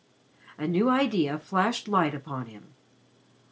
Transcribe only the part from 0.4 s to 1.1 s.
A new